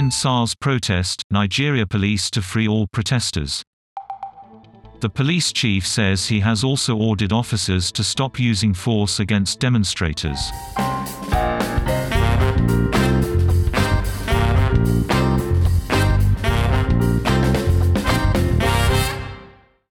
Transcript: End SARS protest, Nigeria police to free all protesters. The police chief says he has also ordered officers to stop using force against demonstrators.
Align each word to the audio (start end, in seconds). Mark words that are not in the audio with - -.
End 0.00 0.14
SARS 0.14 0.54
protest, 0.54 1.24
Nigeria 1.30 1.86
police 1.86 2.30
to 2.30 2.40
free 2.40 2.66
all 2.66 2.86
protesters. 2.86 3.62
The 5.00 5.10
police 5.10 5.52
chief 5.52 5.86
says 5.86 6.26
he 6.26 6.40
has 6.40 6.64
also 6.64 6.96
ordered 6.96 7.34
officers 7.34 7.92
to 7.92 8.02
stop 8.02 8.40
using 8.40 8.72
force 8.72 9.20
against 9.20 9.60
demonstrators. 9.60 10.40